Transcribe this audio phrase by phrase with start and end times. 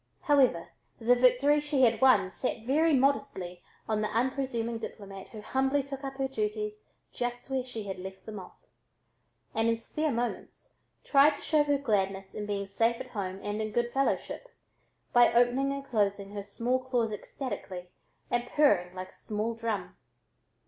[0.21, 0.69] However
[0.99, 6.03] the victory she had won sat very modestly on the unpresuming diplomat who humbly took
[6.03, 8.55] up her duties just where she had left them off,
[9.53, 13.61] and in spare moments tried to show her gladness in being safe at home and
[13.61, 14.47] in good fellowship,
[15.13, 17.91] by opening and shutting her small claws ecstatically
[18.31, 19.95] and purring like a small drum.